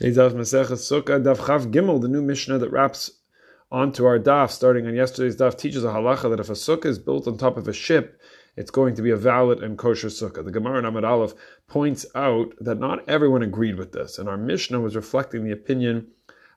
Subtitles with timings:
[0.00, 3.10] Gimel, the new Mishnah that wraps
[3.70, 7.00] onto our daf, starting on yesterday's daf, teaches a halacha that if a sukkah is
[7.00, 8.20] built on top of a ship,
[8.56, 10.44] it's going to be a valid and kosher sukkah.
[10.44, 11.34] The Gemara in Amud Aleph
[11.66, 16.06] points out that not everyone agreed with this, and our Mishnah was reflecting the opinion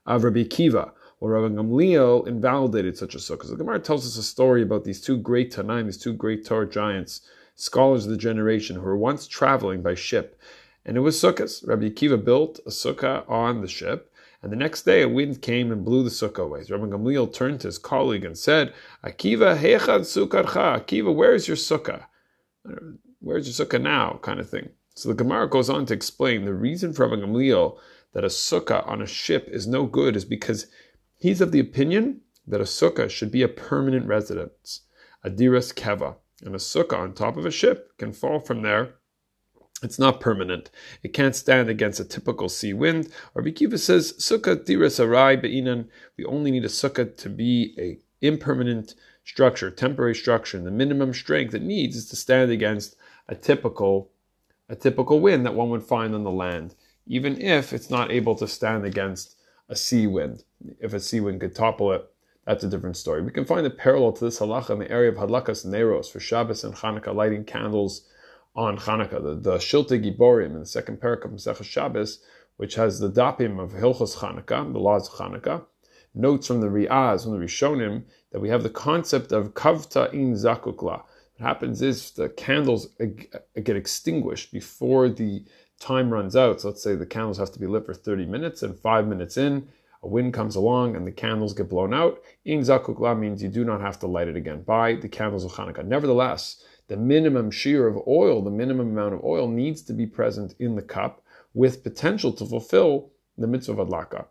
[0.06, 3.46] of Rabbi Akiva, or Rabbi Gamliel invalidated such a sukkah.
[3.46, 6.46] So the Gemara tells us a story about these two great Tanaim, these two great
[6.46, 7.22] Torah giants,
[7.56, 10.40] scholars of the generation, who were once traveling by ship
[10.86, 11.68] and it was Sukkos.
[11.68, 14.12] Rabbi Akiva built a sukkah on the ship,
[14.42, 16.64] and the next day a wind came and blew the sukkah away.
[16.68, 20.84] Rabbi Gamliel turned to his colleague and said, Akiva, heichan sukkascha.
[20.84, 22.06] Akiva, where's your sukkah?
[22.68, 24.20] Uh, where's your sukkah now?
[24.24, 24.70] Kind of thing.
[24.96, 27.78] So the Gemara goes on to explain the reason for Rabbi Gamliel
[28.14, 30.68] that a sukkah on a ship is no good is because
[31.18, 34.82] he's of the opinion that a sukkah should be a permanent residence,
[35.24, 38.96] a diras keva, and a sukkah on top of a ship can fall from there
[39.84, 40.70] it's not permanent.
[41.02, 43.10] It can't stand against a typical sea wind.
[43.34, 45.88] Rabbi Akiva says, Sukkah diras arai be'inan.
[46.18, 50.58] We only need a sukkah to be a impermanent structure, temporary structure.
[50.58, 52.96] And the minimum strength it needs is to stand against
[53.28, 54.12] a typical,
[54.70, 56.76] a typical wind that one would find on the land,
[57.08, 59.36] even if it's not able to stand against
[59.68, 60.44] a sea wind.
[60.80, 62.08] If a sea wind could topple it,
[62.46, 63.22] that's a different story.
[63.22, 66.20] We can find a parallel to this halacha in the area of hadlakas neros for
[66.20, 68.08] Shabbos and Hanukkah, lighting candles
[68.56, 72.20] on Hanukkah, the, the Shilte Giborim in the second parak of Masechah Shabbos,
[72.58, 75.66] which has the dapim of Hilchos Hanukkah, the laws of Hanukkah,
[76.14, 80.34] notes from the Riaz, from the Rishonim, that we have the concept of kavta in
[80.34, 81.04] zakukla.
[81.04, 82.88] What happens is the candles
[83.64, 85.44] get extinguished before the
[85.80, 86.62] time runs out.
[86.62, 89.38] So let's say the candles have to be lit for 30 minutes, and five minutes
[89.38, 89.68] in,
[90.04, 92.22] a wind comes along and the candles get blown out.
[92.46, 95.52] In zakukla means you do not have to light it again by the candles of
[95.52, 95.86] Hanukkah.
[95.86, 100.54] Nevertheless, the minimum shiur of oil, the minimum amount of oil needs to be present
[100.60, 104.26] in the cup with potential to fulfill the mitzvah of adlaka,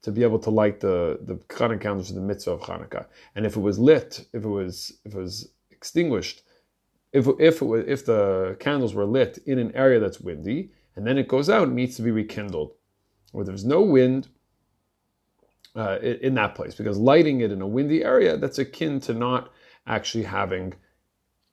[0.00, 3.04] to be able to light the, the Hanukkah candles for the mitzvah of Hanukkah.
[3.34, 6.40] And if it was lit, if it was if it was extinguished,
[7.12, 11.06] if if it was, if the candles were lit in an area that's windy and
[11.06, 12.72] then it goes out, it needs to be rekindled.
[13.32, 14.28] Where there's no wind
[15.76, 19.52] uh, in that place, because lighting it in a windy area that's akin to not
[19.86, 20.72] actually having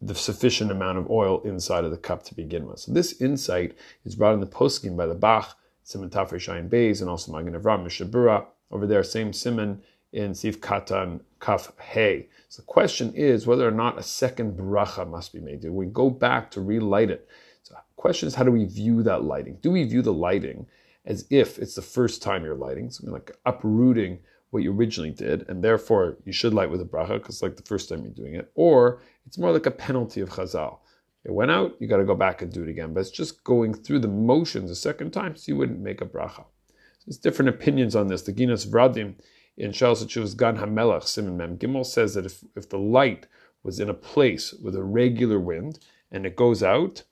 [0.06, 2.80] the sufficient amount of oil inside of the cup to begin with.
[2.80, 7.10] So this insight is brought in the poskim by the Bach, Simon Tafre Beis, and
[7.10, 8.46] also Magen Avram Mishnah Berurah.
[8.72, 9.82] Over there, same Simon
[10.14, 12.28] in Sif Katan Kaf Hey.
[12.50, 15.62] So the question is whether or not a second bracha must be made.
[15.62, 17.28] Do we go back to relight it?
[17.64, 19.58] So the question is how do we view that lighting?
[19.62, 20.68] Do we view the lighting
[21.06, 24.20] as if it's the first time you're lighting, something like uprooting
[24.52, 27.64] what you originally did, and therefore you should light with a bracha because like the
[27.64, 30.80] first time you're doing it, or it's more like a penalty of chazal.
[31.24, 33.44] It went out, you got to go back and do it again, but it's just
[33.44, 36.46] going through the motions a second time, so you wouldn't make a bracha.
[36.68, 38.22] So there's different opinions on this.
[38.22, 39.16] The Ginas Vradim
[39.58, 43.28] in Shal Gan Hamelach Simon Mem Gimel says that if, if the light
[43.64, 45.80] was in a place with a regular wind
[46.12, 47.04] and it goes out,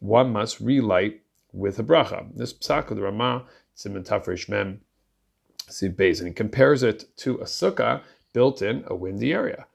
[0.00, 1.22] one must relight
[1.52, 2.26] with a bracha.
[2.36, 4.80] This psak of the Ramah, Simon Tafresh Mem,
[5.70, 8.02] Siv Beis, and he compares it to a sukkah
[8.32, 9.66] built in a windy area.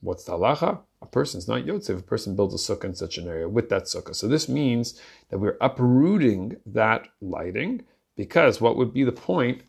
[0.00, 0.80] What's the halacha?
[1.02, 1.98] A person's not yotzev.
[1.98, 4.14] A person builds a sukkah in such an area with that sukkah.
[4.14, 5.00] So this means
[5.30, 7.82] that we're uprooting that lighting
[8.16, 9.62] because what would be the point?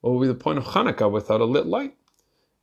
[0.00, 1.96] What would be the point of Hanukkah without a lit light?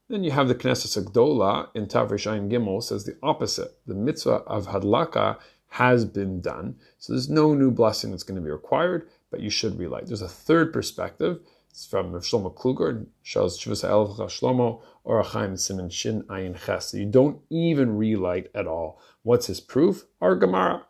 [0.09, 3.77] Then you have the Knesset Hagedolah in Taf Reish Ayin Gimel says the opposite.
[3.85, 5.37] The mitzvah of Hadlaka
[5.69, 6.75] has been done.
[6.97, 10.07] So there's no new blessing that's going to be required, but you should relight.
[10.07, 11.41] There's a third perspective
[11.79, 16.87] it's from Shlomo Kluger, shows Shivas Elv Shlomo, Orach Chaim Siman Shin Ayin Ches.
[16.87, 18.99] So you don't even relight at all.
[19.23, 20.03] What's his proof?
[20.19, 20.85] Our Gemara.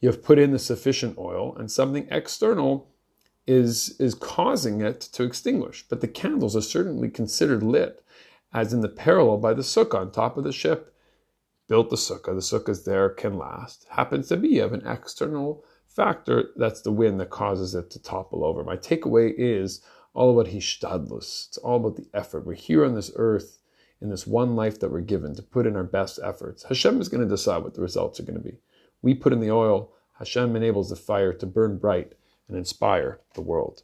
[0.00, 2.92] You have put in the sufficient oil, and something external
[3.44, 5.84] is, is causing it to extinguish.
[5.88, 8.04] But the candles are certainly considered lit,
[8.52, 10.94] as in the parallel by the sukkah on top of the ship.
[11.66, 13.88] Built the sukkah, the sukkah's there, can last.
[13.90, 18.44] Happens to be of an external factor, that's the wind that causes it to topple
[18.44, 18.64] over.
[18.64, 19.80] My takeaway is
[20.14, 21.48] all about hishtadlus.
[21.48, 22.46] It's all about the effort.
[22.46, 23.58] We're here on this earth
[24.00, 26.64] in this one life that we're given to put in our best efforts.
[26.64, 28.58] Hashem is going to decide what the results are going to be.
[29.02, 32.14] We put in the oil, Hashem enables the fire to burn bright
[32.48, 33.82] and inspire the world.